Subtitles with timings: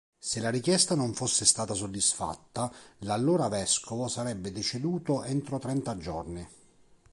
[0.17, 6.43] Se la richiesta non fosse stata soddisfatta l'allora vescovo sarebbe deceduto entro trenta giorni.